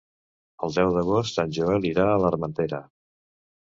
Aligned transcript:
El 0.67 0.73
deu 0.77 0.95
d'agost 0.95 1.39
en 1.45 1.55
Joel 1.61 1.87
irà 1.93 2.11
a 2.11 2.19
l'Armentera. 2.27 2.85